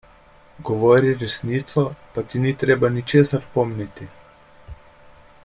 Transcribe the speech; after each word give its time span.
Govori 0.69 1.11
resnico, 1.19 1.83
pa 2.15 2.23
ti 2.31 2.41
ni 2.47 2.55
treba 2.65 2.91
ničesar 2.97 3.47
pomniti. 3.59 4.09